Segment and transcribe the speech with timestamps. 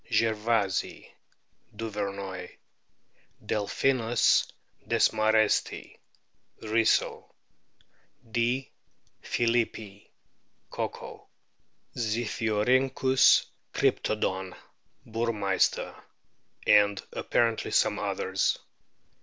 [0.09, 1.07] gervaisii,
[1.75, 2.49] Duvernoy;
[3.45, 4.51] Delpkinus
[4.89, 5.95] desma restii,
[6.59, 7.29] Risso;
[8.31, 8.71] D.
[9.23, 10.09] plulippii,
[10.71, 11.27] Cocco;
[11.95, 14.55] Zipkiorhynchus cryptodon,
[15.05, 15.93] Burmeister;
[16.65, 18.57] and apparently some others.